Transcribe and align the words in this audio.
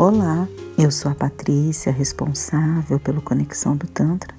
Olá, 0.00 0.46
eu 0.78 0.92
sou 0.92 1.10
a 1.10 1.14
Patrícia, 1.16 1.90
responsável 1.90 3.00
pelo 3.00 3.20
Conexão 3.20 3.76
do 3.76 3.88
Tantra, 3.88 4.32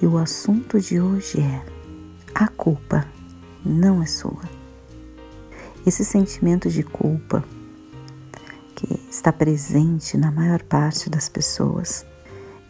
e 0.00 0.06
o 0.06 0.16
assunto 0.16 0.80
de 0.80 0.98
hoje 0.98 1.42
é: 1.42 1.62
a 2.34 2.48
culpa 2.48 3.06
não 3.62 4.02
é 4.02 4.06
sua. 4.06 4.40
Esse 5.86 6.06
sentimento 6.06 6.70
de 6.70 6.82
culpa 6.82 7.44
que 8.74 8.98
está 9.10 9.30
presente 9.30 10.16
na 10.16 10.30
maior 10.30 10.62
parte 10.62 11.10
das 11.10 11.28
pessoas 11.28 12.06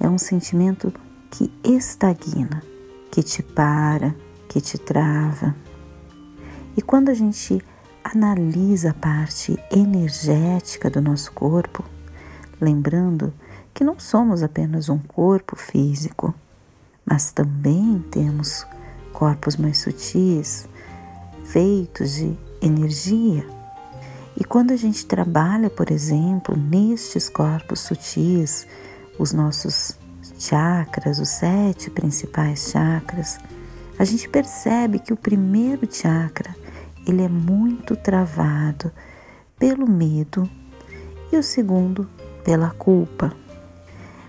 é 0.00 0.09
um 0.09 0.19
sentimento 0.19 0.93
que 1.30 1.53
estagna, 1.62 2.64
que 3.12 3.23
te 3.23 3.45
para, 3.45 4.12
que 4.49 4.61
te 4.61 4.77
trava. 4.77 5.55
E 6.77 6.82
quando 6.82 7.11
a 7.11 7.14
gente 7.14 7.63
analisa 8.03 8.91
a 8.91 8.94
parte 8.94 9.57
energética 9.71 10.91
do 10.91 11.00
nosso 11.00 11.30
corpo, 11.30 11.92
lembrando 12.62 13.34
que 13.75 13.82
não 13.82 13.98
somos 13.98 14.43
apenas 14.43 14.89
um 14.89 14.98
corpo 14.98 15.57
físico, 15.57 16.32
mas 17.04 17.32
também 17.32 17.98
temos 18.11 18.64
corpos 19.12 19.57
mais 19.57 19.79
sutis, 19.79 20.68
feitos 21.44 22.14
de 22.14 22.38
energia. 22.61 23.44
E 24.38 24.44
quando 24.44 24.71
a 24.71 24.76
gente 24.76 25.04
trabalha, 25.04 25.68
por 25.68 25.90
exemplo, 25.90 26.57
nestes 26.57 27.29
corpos 27.29 27.80
sutis, 27.80 28.66
os 29.18 29.32
nossos 29.32 29.99
chakras, 30.38 31.18
os 31.18 31.29
sete 31.29 31.90
principais 31.90 32.70
chakras, 32.70 33.38
a 33.98 34.05
gente 34.05 34.28
percebe 34.28 34.98
que 35.00 35.12
o 35.12 35.16
primeiro 35.16 35.86
chakra 35.92 36.54
ele 37.06 37.22
é 37.22 37.28
muito 37.28 37.97
travado 37.97 38.92
pelo 39.58 39.88
medo 39.88 40.48
e 41.32 41.36
o 41.36 41.42
segundo 41.42 42.08
pela 42.44 42.70
culpa. 42.70 43.32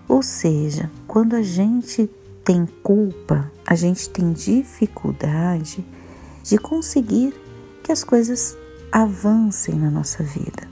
Ou 0.07 0.21
seja, 0.21 0.91
quando 1.07 1.35
a 1.35 1.41
gente 1.41 2.09
tem 2.43 2.67
culpa, 2.83 3.51
a 3.65 3.75
gente 3.75 4.09
tem 4.09 4.33
dificuldade 4.33 5.85
de 6.43 6.57
conseguir 6.57 7.33
que 7.81 7.91
as 7.91 8.03
coisas 8.03 8.57
avancem 8.91 9.75
na 9.75 9.89
nossa 9.89 10.23
vida. 10.23 10.67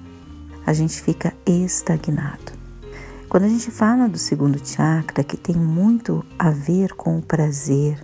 A 0.65 0.73
gente 0.73 1.01
fica 1.01 1.33
estagnado. 1.45 2.51
Quando 3.27 3.45
a 3.45 3.47
gente 3.47 3.71
fala 3.71 4.09
do 4.09 4.17
segundo 4.17 4.59
chakra, 4.63 5.23
que 5.23 5.37
tem 5.37 5.55
muito 5.55 6.25
a 6.37 6.51
ver 6.51 6.93
com 6.93 7.17
o 7.17 7.21
prazer, 7.21 7.97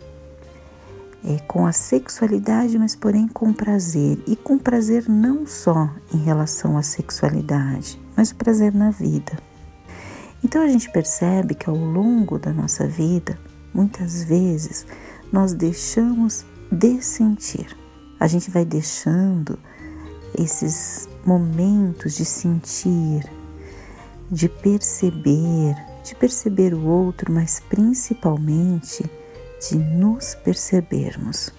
é, 1.27 1.39
com 1.39 1.65
a 1.65 1.73
sexualidade, 1.73 2.79
mas 2.79 2.95
porém 2.95 3.27
com 3.27 3.51
prazer. 3.51 4.17
E 4.25 4.35
com 4.35 4.57
prazer 4.57 5.09
não 5.09 5.45
só 5.45 5.89
em 6.13 6.19
relação 6.19 6.77
à 6.77 6.81
sexualidade, 6.81 7.99
mas 8.15 8.31
o 8.31 8.35
prazer 8.35 8.73
na 8.73 8.91
vida. 8.91 9.37
Então 10.41 10.61
a 10.61 10.67
gente 10.69 10.89
percebe 10.89 11.53
que 11.53 11.69
ao 11.69 11.75
longo 11.75 12.39
da 12.39 12.53
nossa 12.53 12.87
vida, 12.87 13.37
muitas 13.73 14.23
vezes, 14.23 14.85
nós 15.29 15.51
deixamos 15.51 16.45
de 16.71 17.01
sentir. 17.01 17.75
A 18.19 18.27
gente 18.27 18.49
vai 18.49 18.63
deixando 18.63 19.59
esses 20.37 21.09
momentos 21.25 22.15
de 22.15 22.23
sentir, 22.23 23.29
de 24.31 24.47
perceber, 24.47 25.75
de 26.03 26.15
perceber 26.15 26.73
o 26.73 26.85
outro, 26.85 27.33
mas 27.33 27.59
principalmente 27.59 29.03
de 29.59 29.75
nos 29.77 30.35
percebermos, 30.35 31.51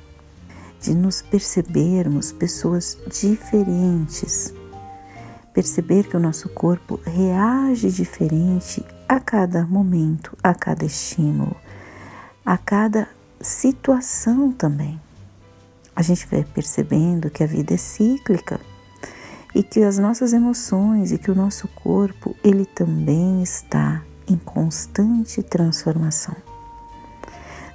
de 0.80 0.94
nos 0.94 1.22
percebermos 1.22 2.32
pessoas 2.32 2.96
diferentes, 3.10 4.54
perceber 5.52 6.08
que 6.08 6.16
o 6.16 6.20
nosso 6.20 6.48
corpo 6.48 7.00
reage 7.04 7.90
diferente 7.90 8.84
a 9.08 9.18
cada 9.18 9.66
momento, 9.66 10.36
a 10.42 10.54
cada 10.54 10.84
estímulo, 10.84 11.56
a 12.44 12.56
cada 12.56 13.08
situação 13.40 14.52
também. 14.52 15.00
A 15.94 16.02
gente 16.02 16.26
vai 16.28 16.44
percebendo 16.44 17.30
que 17.30 17.42
a 17.42 17.46
vida 17.46 17.74
é 17.74 17.76
cíclica 17.76 18.60
e 19.54 19.62
que 19.62 19.82
as 19.82 19.98
nossas 19.98 20.32
emoções 20.32 21.10
e 21.10 21.18
que 21.18 21.30
o 21.30 21.34
nosso 21.34 21.66
corpo, 21.68 22.36
ele 22.44 22.64
também 22.64 23.42
está 23.42 24.02
em 24.28 24.36
constante 24.36 25.42
transformação. 25.42 26.47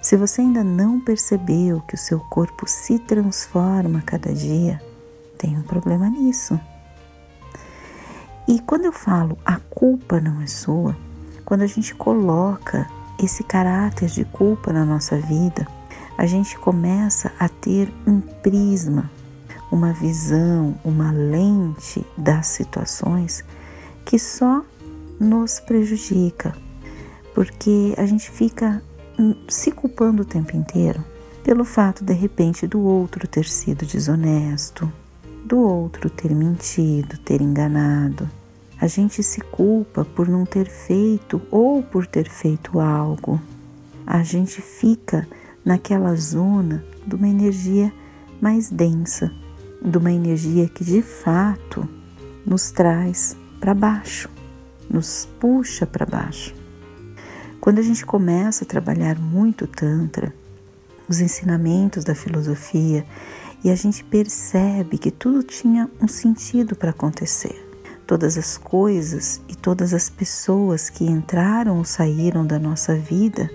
Se 0.04 0.18
você 0.18 0.42
ainda 0.42 0.66
não 0.66 1.00
percebeu 1.00 1.80
que 1.88 1.96
o 1.96 1.98
seu 1.98 2.20
corpo 2.20 2.68
se 2.68 3.00
transforma 3.00 4.00
a 4.00 4.02
cada 4.02 4.34
dia, 4.34 4.84
tem 5.38 5.58
um 5.58 5.62
problema 5.62 6.10
nisso. 6.10 6.60
E 8.46 8.60
quando 8.60 8.84
eu 8.84 8.92
falo 8.92 9.38
a 9.46 9.62
culpa 9.70 10.20
não 10.20 10.42
é 10.42 10.46
sua, 10.46 10.94
quando 11.46 11.62
a 11.62 11.68
gente 11.68 11.96
coloca 11.96 12.86
esse 13.18 13.46
caráter 13.46 14.10
de 14.10 14.26
culpa 14.26 14.74
na 14.74 14.84
nossa 14.84 15.18
vida, 15.18 15.66
a 16.18 16.26
gente 16.26 16.60
começa 16.60 17.32
a 17.40 17.48
ter 17.48 17.90
um 18.06 18.20
prisma, 18.20 19.10
uma 19.72 19.94
visão, 19.94 20.78
uma 20.84 21.14
lente 21.14 22.06
das 22.18 22.48
situações 22.48 23.42
que 24.04 24.20
só 24.20 24.66
nos 25.18 25.62
prejudica, 25.62 26.54
porque 27.34 27.96
a 27.98 28.06
gente 28.06 28.30
fica 28.30 28.84
se 29.48 29.72
culpando 29.72 30.24
o 30.24 30.26
tempo 30.26 30.56
inteiro 30.56 31.04
pelo 31.44 31.66
fato 31.66 32.04
de 32.04 32.14
repente 32.14 32.66
do 32.66 32.80
outro 32.80 33.28
ter 33.28 33.46
sido 33.46 33.86
desonesto, 33.86 34.92
do 35.46 35.60
outro 35.60 36.10
ter 36.10 36.34
mentido, 36.34 37.18
ter 37.18 37.42
enganado. 37.42 38.30
A 38.80 38.88
gente 38.88 39.22
se 39.22 39.42
culpa 39.42 40.06
por 40.06 40.28
não 40.28 40.46
ter 40.46 40.70
feito 40.70 41.42
ou 41.52 41.84
por 41.84 42.08
ter 42.08 42.30
feito 42.30 42.80
algo. 42.80 43.40
A 44.06 44.24
gente 44.24 44.62
fica 44.62 45.28
naquela 45.64 46.16
zona 46.16 46.84
de 47.06 47.16
uma 47.16 47.28
energia 47.28 47.94
mais 48.42 48.70
densa, 48.70 49.32
de 49.82 49.98
uma 49.98 50.12
energia 50.12 50.68
que 50.68 50.84
de 50.84 51.02
fato 51.02 51.88
nos 52.46 52.72
traz 52.72 53.38
para 53.60 53.74
baixo, 53.74 54.30
nos 54.90 55.28
puxa 55.40 55.86
para 55.86 56.06
baixo. 56.06 56.63
Quando 57.64 57.80
a 57.80 57.82
gente 57.82 58.06
começa 58.06 58.66
a 58.66 58.68
trabalhar 58.68 59.18
muito 59.18 59.66
Tantra, 59.66 60.36
os 61.08 61.22
ensinamentos 61.22 62.04
da 62.04 62.14
filosofia, 62.14 63.06
e 63.64 63.70
a 63.70 63.76
gente 63.78 64.04
percebe 64.04 64.98
que 64.98 65.10
tudo 65.10 65.44
tinha 65.44 65.90
um 66.02 66.06
sentido 66.06 66.76
para 66.76 66.90
acontecer. 66.90 67.56
Todas 68.06 68.38
as 68.38 68.58
coisas 68.58 69.40
e 69.48 69.56
todas 69.56 69.94
as 69.94 70.10
pessoas 70.10 70.90
que 70.90 71.06
entraram 71.06 71.78
ou 71.78 71.86
saíram 71.86 72.46
da 72.46 72.60
nossa 72.60 72.98
vida, 72.98 73.50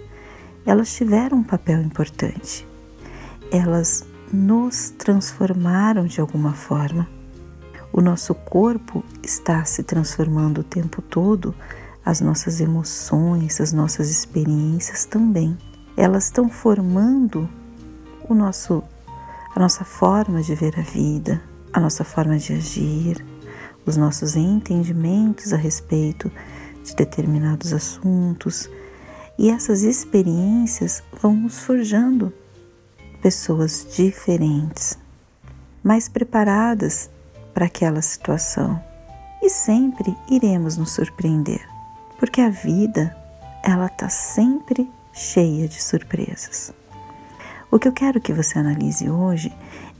elas 0.64 0.90
tiveram 0.94 1.40
um 1.40 1.44
papel 1.44 1.82
importante. 1.82 2.66
Elas 3.52 4.06
nos 4.32 4.88
transformaram 4.88 6.06
de 6.06 6.18
alguma 6.18 6.54
forma. 6.54 7.06
O 7.92 8.00
nosso 8.00 8.34
corpo 8.34 9.04
está 9.22 9.66
se 9.66 9.82
transformando 9.82 10.62
o 10.62 10.64
tempo 10.64 11.02
todo 11.02 11.54
as 12.08 12.22
nossas 12.22 12.58
emoções, 12.58 13.60
as 13.60 13.70
nossas 13.70 14.08
experiências 14.08 15.04
também. 15.04 15.58
Elas 15.94 16.24
estão 16.24 16.48
formando 16.48 17.46
o 18.26 18.32
nosso 18.34 18.82
a 19.54 19.60
nossa 19.60 19.84
forma 19.84 20.40
de 20.40 20.54
ver 20.54 20.78
a 20.78 20.82
vida, 20.82 21.42
a 21.70 21.78
nossa 21.78 22.04
forma 22.04 22.38
de 22.38 22.54
agir, 22.54 23.22
os 23.84 23.98
nossos 23.98 24.36
entendimentos 24.36 25.52
a 25.52 25.58
respeito 25.58 26.32
de 26.82 26.96
determinados 26.96 27.74
assuntos. 27.74 28.70
E 29.38 29.50
essas 29.50 29.82
experiências 29.82 31.02
vão 31.20 31.34
nos 31.34 31.58
forjando 31.58 32.32
pessoas 33.20 33.86
diferentes, 33.94 34.96
mais 35.84 36.08
preparadas 36.08 37.10
para 37.52 37.66
aquela 37.66 38.00
situação. 38.00 38.82
E 39.42 39.50
sempre 39.50 40.16
iremos 40.30 40.78
nos 40.78 40.92
surpreender 40.92 41.67
porque 42.18 42.40
a 42.40 42.50
vida 42.50 43.16
ela 43.62 43.86
está 43.86 44.08
sempre 44.08 44.90
cheia 45.12 45.68
de 45.68 45.82
surpresas. 45.82 46.72
O 47.70 47.78
que 47.78 47.86
eu 47.86 47.92
quero 47.92 48.20
que 48.20 48.32
você 48.32 48.58
analise 48.58 49.08
hoje 49.08 49.52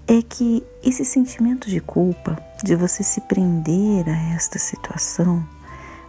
é 0.07 0.23
que 0.23 0.65
esse 0.83 1.05
sentimento 1.05 1.69
de 1.69 1.81
culpa, 1.81 2.37
de 2.65 2.75
você 2.75 3.03
se 3.03 3.21
prender 3.23 4.09
a 4.09 4.35
esta 4.35 4.59
situação, 4.59 5.47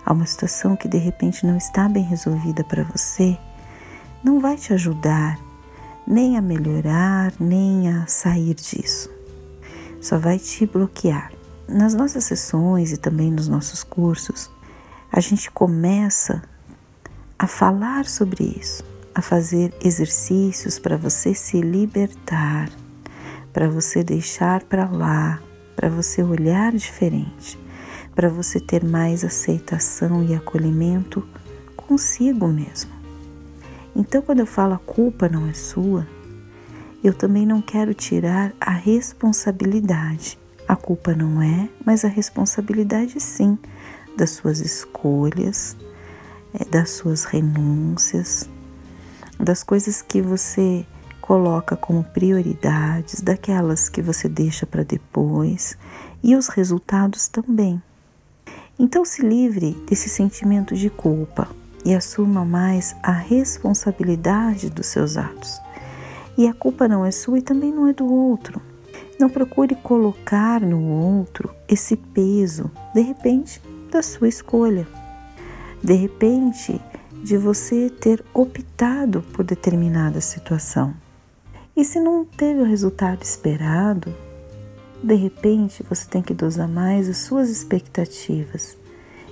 a 0.05 0.13
uma 0.13 0.25
situação 0.25 0.75
que 0.75 0.87
de 0.87 0.97
repente 0.97 1.45
não 1.45 1.57
está 1.57 1.87
bem 1.89 2.03
resolvida 2.03 2.63
para 2.63 2.83
você, 2.83 3.37
não 4.23 4.39
vai 4.39 4.55
te 4.55 4.73
ajudar 4.73 5.37
nem 6.07 6.37
a 6.37 6.41
melhorar, 6.41 7.33
nem 7.39 7.87
a 7.89 8.07
sair 8.07 8.55
disso. 8.55 9.11
Só 10.01 10.17
vai 10.17 10.39
te 10.39 10.65
bloquear. 10.65 11.31
Nas 11.67 11.93
nossas 11.93 12.23
sessões 12.23 12.91
e 12.91 12.97
também 12.97 13.29
nos 13.29 13.47
nossos 13.47 13.83
cursos, 13.83 14.49
a 15.19 15.21
gente 15.21 15.51
começa 15.51 16.41
a 17.37 17.45
falar 17.45 18.05
sobre 18.05 18.55
isso, 18.57 18.85
a 19.13 19.21
fazer 19.21 19.73
exercícios 19.83 20.79
para 20.79 20.95
você 20.95 21.33
se 21.33 21.59
libertar, 21.59 22.69
para 23.51 23.67
você 23.67 24.01
deixar 24.01 24.63
para 24.63 24.89
lá, 24.89 25.41
para 25.75 25.89
você 25.89 26.23
olhar 26.23 26.71
diferente, 26.71 27.59
para 28.15 28.29
você 28.29 28.61
ter 28.61 28.81
mais 28.81 29.25
aceitação 29.25 30.23
e 30.23 30.33
acolhimento 30.33 31.27
consigo 31.75 32.47
mesmo. 32.47 32.91
Então, 33.93 34.21
quando 34.21 34.39
eu 34.39 34.47
falo 34.47 34.75
a 34.75 34.79
culpa 34.79 35.27
não 35.27 35.49
é 35.49 35.53
sua, 35.53 36.07
eu 37.03 37.13
também 37.13 37.45
não 37.45 37.61
quero 37.61 37.93
tirar 37.93 38.53
a 38.57 38.71
responsabilidade. 38.71 40.39
A 40.65 40.77
culpa 40.77 41.13
não 41.13 41.41
é, 41.41 41.67
mas 41.83 42.05
a 42.05 42.07
responsabilidade 42.07 43.19
sim, 43.19 43.57
das 44.19 44.31
suas 44.31 44.59
escolhas, 44.59 45.77
é, 46.53 46.65
das 46.65 46.89
suas 46.91 47.23
renúncias, 47.23 48.49
das 49.39 49.63
coisas 49.63 50.01
que 50.01 50.21
você 50.21 50.85
coloca 51.21 51.77
como 51.77 52.03
prioridades, 52.03 53.21
daquelas 53.21 53.87
que 53.87 54.01
você 54.01 54.27
deixa 54.27 54.65
para 54.65 54.83
depois 54.83 55.77
e 56.21 56.35
os 56.35 56.49
resultados 56.49 57.29
também. 57.29 57.81
Então 58.77 59.05
se 59.05 59.21
livre 59.21 59.71
desse 59.87 60.09
sentimento 60.09 60.75
de 60.75 60.89
culpa 60.89 61.47
e 61.85 61.95
assuma 61.95 62.43
mais 62.43 62.95
a 63.01 63.13
responsabilidade 63.13 64.69
dos 64.69 64.87
seus 64.87 65.15
atos. 65.15 65.61
E 66.37 66.45
a 66.45 66.53
culpa 66.53 66.89
não 66.89 67.05
é 67.05 67.11
sua 67.11 67.39
e 67.39 67.41
também 67.41 67.71
não 67.71 67.87
é 67.87 67.93
do 67.93 68.05
outro. 68.05 68.61
Não 69.17 69.29
procure 69.29 69.75
colocar 69.75 70.59
no 70.59 70.81
outro 70.81 71.53
esse 71.67 71.95
peso, 71.95 72.69
de 72.93 73.01
repente, 73.01 73.61
da 73.89 74.01
sua 74.01 74.27
escolha. 74.27 74.87
De 75.83 75.93
repente, 75.93 76.79
de 77.23 77.37
você 77.37 77.89
ter 77.89 78.23
optado 78.33 79.21
por 79.33 79.43
determinada 79.43 80.21
situação. 80.21 80.93
E 81.75 81.83
se 81.83 81.99
não 81.99 82.25
teve 82.25 82.61
o 82.61 82.65
resultado 82.65 83.23
esperado, 83.23 84.13
de 85.03 85.15
repente 85.15 85.83
você 85.89 86.07
tem 86.09 86.21
que 86.21 86.33
dosar 86.33 86.67
mais 86.67 87.09
as 87.09 87.17
suas 87.17 87.49
expectativas 87.49 88.77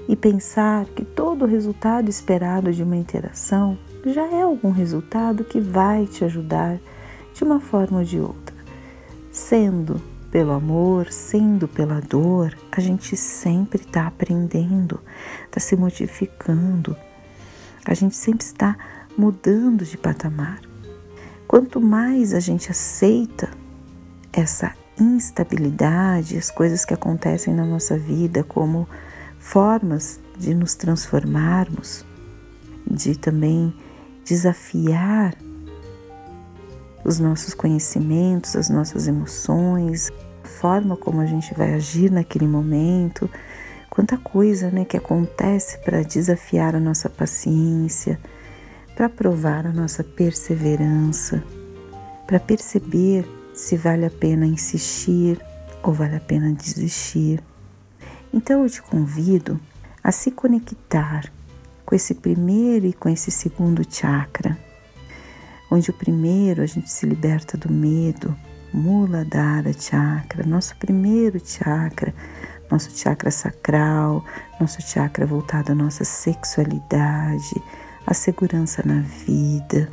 e 0.08 0.16
pensar 0.16 0.86
que 0.86 1.04
todo 1.04 1.44
o 1.44 1.48
resultado 1.48 2.10
esperado 2.10 2.72
de 2.72 2.84
uma 2.84 2.96
interação 2.96 3.78
já 4.06 4.26
é 4.28 4.42
algum 4.42 4.72
resultado 4.72 5.44
que 5.44 5.60
vai 5.60 6.06
te 6.06 6.24
ajudar 6.24 6.80
de 7.34 7.44
uma 7.44 7.60
forma 7.60 8.00
ou 8.00 8.04
de 8.06 8.20
outra. 8.20 8.56
Sendo 9.32 10.02
pelo 10.32 10.52
amor, 10.52 11.12
sendo 11.12 11.68
pela 11.68 12.02
dor, 12.02 12.56
a 12.72 12.80
gente 12.80 13.16
sempre 13.16 13.82
está 13.82 14.08
aprendendo, 14.08 15.00
está 15.46 15.60
se 15.60 15.76
modificando, 15.76 16.96
a 17.86 17.94
gente 17.94 18.16
sempre 18.16 18.46
está 18.46 18.78
mudando 19.18 19.86
de 19.86 19.98
patamar. 19.98 20.62
Quanto 21.48 21.80
mais 21.80 22.34
a 22.34 22.40
gente 22.40 22.70
aceita 22.70 23.50
essa 24.34 24.76
instabilidade, 25.00 26.38
as 26.38 26.52
coisas 26.52 26.84
que 26.84 26.94
acontecem 26.94 27.54
na 27.54 27.66
nossa 27.66 27.98
vida 27.98 28.44
como 28.44 28.88
formas 29.40 30.20
de 30.38 30.54
nos 30.54 30.76
transformarmos, 30.76 32.06
de 32.90 33.18
também 33.18 33.74
desafiar 34.26 35.36
os 37.08 37.20
nossos 37.20 37.54
conhecimentos, 37.54 38.58
as 38.58 38.70
nossas 38.70 39.08
emoções, 39.08 40.12
a 40.44 40.48
forma 40.48 40.98
como 40.98 41.22
a 41.22 41.26
gente 41.26 41.54
vai 41.54 41.74
agir 41.74 42.12
naquele 42.12 42.46
momento, 42.46 43.30
quanta 43.90 44.18
coisa 44.18 44.70
né, 44.70 44.84
que 44.84 44.98
acontece 44.98 45.78
para 45.80 46.04
desafiar 46.04 46.76
a 46.76 46.82
nossa 46.82 47.10
paciência, 47.10 48.20
para 48.94 49.08
provar 49.08 49.66
a 49.66 49.72
nossa 49.72 50.04
perseverança, 50.04 51.42
para 52.28 52.42
perceber 52.42 53.26
se 53.54 53.78
vale 53.78 54.06
a 54.06 54.12
pena 54.12 54.46
insistir 54.46 55.40
ou 55.82 55.94
vale 55.94 56.18
a 56.18 56.20
pena 56.20 56.52
desistir. 56.52 57.42
Então 58.34 58.64
eu 58.64 58.70
te 58.70 58.82
convido 58.82 59.58
a 60.04 60.12
se 60.12 60.30
conectar 60.30 61.32
com 61.86 61.96
esse 61.96 62.16
primeiro 62.16 62.86
e 62.86 62.92
com 62.92 63.08
esse 63.08 63.32
segundo 63.32 63.82
chakra, 63.90 64.58
onde 65.78 65.92
o 65.92 65.94
primeiro 65.94 66.64
a 66.64 66.66
gente 66.66 66.92
se 66.92 67.06
liberta 67.06 67.56
do 67.56 67.72
medo, 67.72 68.36
Muladhara 68.74 69.72
Chakra, 69.74 70.44
nosso 70.46 70.76
primeiro 70.78 71.40
chakra, 71.40 72.14
nosso 72.70 72.90
chakra 72.98 73.30
sacral, 73.30 74.26
nosso 74.60 74.82
chakra 74.82 75.26
voltado 75.26 75.72
à 75.72 75.76
nossa 75.76 76.04
sexualidade, 76.04 77.62
a 78.06 78.14
segurança 78.14 78.82
na 78.84 79.02
vida, 79.02 79.88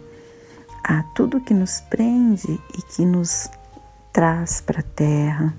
a 0.82 1.02
tudo 1.14 1.40
que 1.40 1.52
nos 1.52 1.82
prende 1.82 2.58
e 2.76 2.82
que 2.94 3.04
nos 3.04 3.50
traz 4.12 4.60
para 4.62 4.80
a 4.80 4.82
terra. 4.96 5.54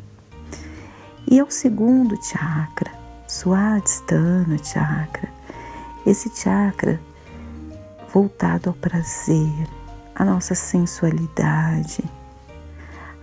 E 1.30 1.40
ao 1.40 1.52
segundo 1.52 2.22
chakra, 2.24 2.92
Swadhisthana 3.28 4.58
chakra, 4.64 5.30
esse 6.06 6.30
chakra 6.36 7.00
voltado 8.12 8.70
ao 8.70 8.76
prazer, 8.76 9.85
à 10.16 10.24
nossa 10.24 10.56
sensualidade, 10.56 12.04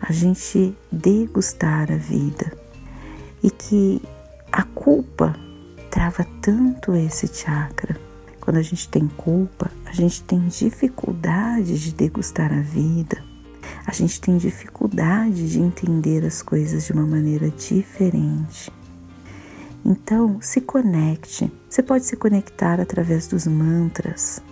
a 0.01 0.13
gente 0.13 0.77
degustar 0.91 1.91
a 1.91 1.97
vida 1.97 2.53
e 3.43 3.51
que 3.51 4.03
a 4.51 4.63
culpa 4.63 5.35
trava 5.91 6.27
tanto 6.41 6.95
esse 6.95 7.27
chakra 7.27 7.99
quando 8.43 8.57
a 8.57 8.63
gente 8.63 8.89
tem 8.89 9.07
culpa, 9.07 9.71
a 9.87 9.93
gente 9.93 10.21
tem 10.25 10.49
dificuldade 10.49 11.79
de 11.79 11.95
degustar 11.95 12.53
a 12.53 12.61
vida, 12.61 13.23
a 13.87 13.93
gente 13.93 14.21
tem 14.21 14.37
dificuldade 14.37 15.49
de 15.49 15.61
entender 15.61 16.25
as 16.25 16.43
coisas 16.43 16.85
de 16.85 16.93
uma 16.93 17.07
maneira 17.07 17.49
diferente. 17.51 18.69
Então, 19.85 20.39
se 20.41 20.61
conecte. 20.61 21.53
Você 21.69 21.85
pode 21.85 22.05
se 22.05 22.17
conectar 22.17 22.81
através 22.81 23.29
dos 23.29 23.47
mantras, 23.47 24.43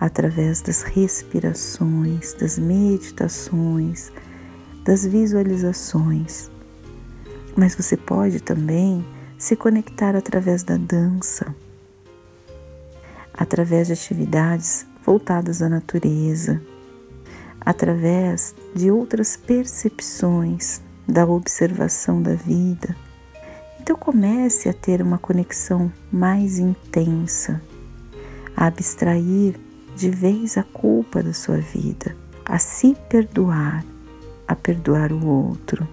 através 0.00 0.60
das 0.60 0.82
respirações, 0.82 2.34
das 2.34 2.58
meditações, 2.58 4.12
das 4.84 5.04
visualizações. 5.04 6.50
Mas 7.56 7.74
você 7.74 7.96
pode 7.96 8.40
também 8.40 9.04
se 9.36 9.56
conectar 9.56 10.14
através 10.14 10.62
da 10.62 10.76
dança 10.76 11.54
através 13.38 13.86
de 13.86 13.92
atividades 13.92 14.84
voltadas 15.06 15.62
à 15.62 15.68
natureza, 15.68 16.60
através 17.60 18.52
de 18.74 18.90
outras 18.90 19.36
percepções 19.36 20.82
da 21.06 21.24
observação 21.24 22.20
da 22.20 22.34
vida. 22.34 22.96
Então 23.80 23.96
comece 23.96 24.68
a 24.68 24.72
ter 24.72 25.00
uma 25.00 25.18
conexão 25.18 25.90
mais 26.12 26.58
intensa, 26.58 27.62
a 28.56 28.66
abstrair 28.66 29.54
de 29.98 30.10
vez 30.10 30.56
a 30.56 30.62
culpa 30.62 31.24
da 31.24 31.32
sua 31.32 31.56
vida, 31.56 32.14
a 32.44 32.56
se 32.56 32.94
perdoar, 33.08 33.84
a 34.46 34.54
perdoar 34.54 35.12
o 35.12 35.26
outro. 35.26 35.88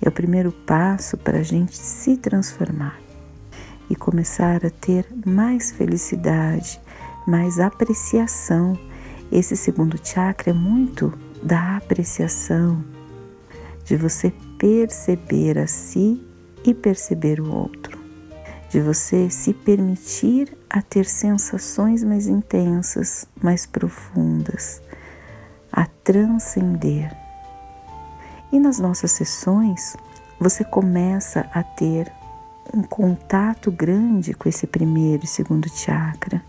É 0.00 0.08
o 0.08 0.12
primeiro 0.12 0.50
passo 0.50 1.18
para 1.18 1.40
a 1.40 1.42
gente 1.42 1.76
se 1.76 2.16
transformar 2.16 2.98
e 3.90 3.94
começar 3.94 4.64
a 4.64 4.70
ter 4.70 5.06
mais 5.26 5.70
felicidade, 5.70 6.80
mais 7.26 7.60
apreciação. 7.60 8.72
Esse 9.30 9.54
segundo 9.54 10.00
chakra 10.02 10.48
é 10.48 10.54
muito 10.54 11.12
da 11.42 11.76
apreciação, 11.76 12.82
de 13.84 13.96
você 13.96 14.32
perceber 14.56 15.58
a 15.58 15.66
si 15.66 16.26
e 16.64 16.72
perceber 16.72 17.38
o 17.38 17.54
outro, 17.54 17.99
de 18.70 18.80
você 18.80 19.28
se 19.28 19.52
permitir 19.52 20.56
a 20.70 20.80
ter 20.80 21.04
sensações 21.04 22.04
mais 22.04 22.28
intensas, 22.28 23.26
mais 23.42 23.66
profundas, 23.66 24.80
a 25.72 25.86
transcender. 26.04 27.14
E 28.52 28.60
nas 28.60 28.78
nossas 28.78 29.10
sessões, 29.10 29.96
você 30.38 30.62
começa 30.62 31.50
a 31.52 31.64
ter 31.64 32.10
um 32.72 32.82
contato 32.82 33.72
grande 33.72 34.32
com 34.32 34.48
esse 34.48 34.68
primeiro 34.68 35.24
e 35.24 35.28
segundo 35.28 35.68
chakra. 35.68 36.40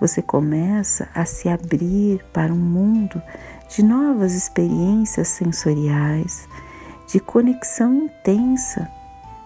Você 0.00 0.22
começa 0.22 1.08
a 1.14 1.26
se 1.26 1.46
abrir 1.46 2.24
para 2.32 2.50
um 2.50 2.56
mundo 2.56 3.22
de 3.68 3.82
novas 3.82 4.32
experiências 4.32 5.28
sensoriais, 5.28 6.48
de 7.06 7.20
conexão 7.20 7.94
intensa 7.94 8.90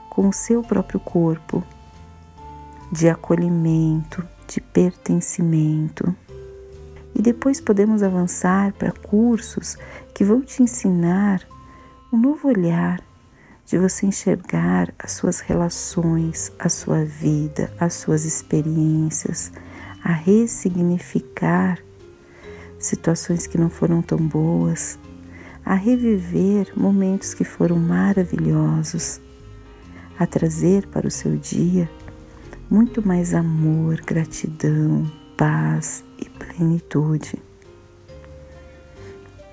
com 0.08 0.28
o 0.28 0.32
seu 0.32 0.62
próprio 0.62 1.00
corpo, 1.00 1.64
de 2.90 3.08
acolhimento, 3.08 4.26
de 4.46 4.60
pertencimento. 4.60 6.14
E 7.14 7.22
depois 7.22 7.60
podemos 7.60 8.02
avançar 8.02 8.72
para 8.72 8.92
cursos 8.92 9.76
que 10.12 10.24
vão 10.24 10.40
te 10.40 10.62
ensinar 10.62 11.46
um 12.12 12.18
novo 12.18 12.48
olhar 12.48 13.00
de 13.66 13.78
você 13.78 14.06
enxergar 14.06 14.92
as 14.98 15.12
suas 15.12 15.40
relações, 15.40 16.52
a 16.58 16.68
sua 16.68 17.04
vida, 17.04 17.72
as 17.80 17.94
suas 17.94 18.24
experiências, 18.24 19.52
a 20.02 20.12
ressignificar 20.12 21.78
situações 22.78 23.46
que 23.46 23.56
não 23.56 23.70
foram 23.70 24.02
tão 24.02 24.18
boas, 24.18 24.98
a 25.64 25.74
reviver 25.74 26.72
momentos 26.76 27.32
que 27.32 27.44
foram 27.44 27.76
maravilhosos, 27.76 29.20
a 30.18 30.26
trazer 30.26 30.86
para 30.88 31.08
o 31.08 31.10
seu 31.10 31.36
dia 31.36 31.88
muito 32.70 33.06
mais 33.06 33.34
amor, 33.34 34.00
gratidão, 34.00 35.10
paz 35.36 36.02
e 36.18 36.28
plenitude. 36.28 37.40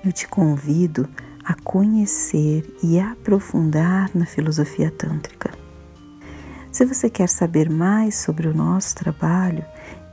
Eu 0.04 0.12
te 0.12 0.26
convido 0.26 1.08
a 1.44 1.54
conhecer 1.54 2.64
e 2.82 2.98
aprofundar 2.98 4.10
na 4.14 4.26
filosofia 4.26 4.90
tântrica. 4.90 5.52
Se 6.70 6.84
você 6.84 7.10
quer 7.10 7.28
saber 7.28 7.68
mais 7.68 8.16
sobre 8.16 8.48
o 8.48 8.54
nosso 8.54 8.94
trabalho, 8.94 9.64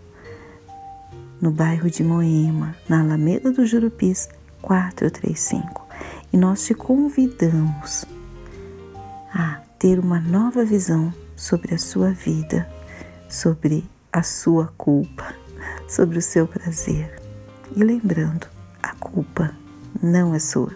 no 1.41 1.49
bairro 1.49 1.89
de 1.89 2.03
Moema, 2.03 2.75
na 2.87 3.01
Alameda 3.01 3.51
do 3.51 3.65
Jurupis 3.65 4.29
435. 4.61 5.87
E 6.31 6.37
nós 6.37 6.63
te 6.63 6.75
convidamos 6.75 8.05
a 9.33 9.59
ter 9.79 9.97
uma 9.97 10.19
nova 10.19 10.63
visão 10.63 11.11
sobre 11.35 11.73
a 11.73 11.79
sua 11.79 12.11
vida, 12.11 12.69
sobre 13.27 13.83
a 14.13 14.21
sua 14.21 14.71
culpa, 14.77 15.33
sobre 15.89 16.19
o 16.19 16.21
seu 16.21 16.45
prazer. 16.45 17.19
E 17.75 17.83
lembrando, 17.83 18.45
a 18.83 18.93
culpa 18.93 19.64
não 20.01 20.33
é 20.33 20.39
sua. 20.39 20.71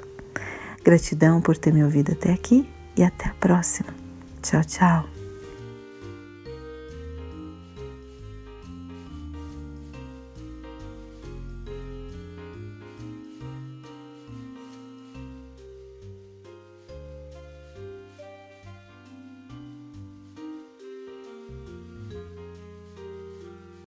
Gratidão 0.83 1.41
por 1.41 1.57
ter 1.57 1.73
me 1.73 1.83
ouvido 1.83 2.13
até 2.13 2.31
aqui 2.31 2.69
e 2.95 3.03
até 3.03 3.29
a 3.29 3.33
próxima. 3.33 3.93
Tchau, 4.41 4.63
tchau. 4.63 5.18